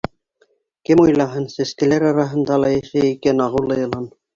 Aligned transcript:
Кем 0.91 1.03
уйлаһын, 1.03 1.47
сәскәләр 1.57 2.09
араһында 2.15 2.61
ла 2.67 2.75
йәшәй 2.81 3.15
икән 3.17 3.51
ағыулы 3.51 3.85
йылан. 3.87 4.15